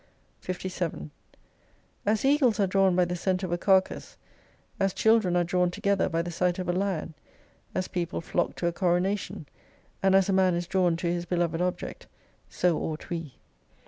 [0.39, 1.11] 57
[2.07, 4.17] As eagles arc drawn by the scent of a carcase,
[4.79, 7.13] as children are drawn together by the sight of a lion,
[7.75, 9.45] as people flock to a coronation,
[10.01, 12.07] and as a man is drawn to his beloved object,
[12.49, 13.35] so ought we.